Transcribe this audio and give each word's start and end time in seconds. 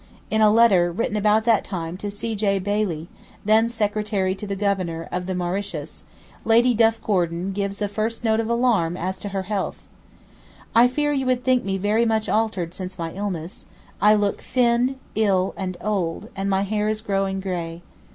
In 0.31 0.41
a 0.41 0.49
letter, 0.49 0.91
written 0.91 1.15
about 1.15 1.45
that 1.45 1.63
time 1.63 1.95
to 1.97 2.09
C. 2.09 2.33
J. 2.33 2.57
Bayley, 2.57 3.07
then 3.45 3.69
secretary 3.69 4.33
to 4.33 4.47
the 4.47 4.55
Governor 4.55 5.07
of 5.11 5.27
the 5.27 5.35
Mauritius, 5.35 6.05
Lady 6.43 6.73
Duff 6.73 6.99
Gordon 7.03 7.51
gives 7.51 7.77
the 7.77 7.87
first 7.87 8.23
note 8.23 8.39
of 8.39 8.49
alarm 8.49 8.97
as 8.97 9.19
to 9.19 9.29
her 9.29 9.43
health: 9.43 9.87
'I 10.73 10.87
fear 10.87 11.11
you 11.11 11.27
would 11.27 11.43
think 11.43 11.63
me 11.63 11.77
very 11.77 12.07
much 12.07 12.27
altered 12.27 12.73
since 12.73 12.97
my 12.97 13.11
illness; 13.13 13.67
I 14.01 14.15
look 14.15 14.41
thin, 14.41 14.95
ill, 15.13 15.53
and 15.55 15.77
old, 15.79 16.29
and 16.35 16.49
my 16.49 16.63
hair 16.63 16.89
is 16.89 17.01
growing 17.01 17.39
gray. 17.39 17.83